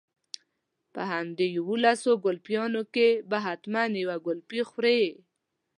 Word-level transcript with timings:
په 0.93 1.01
همدې 1.11 1.47
يوولسو 1.57 2.11
ګلپيانو 2.25 2.81
کې 2.93 3.07
به 3.29 3.37
حتما 3.45 3.83
يوه 4.03 4.17
ګلپۍ 4.25 4.61
خورې. 4.69 5.01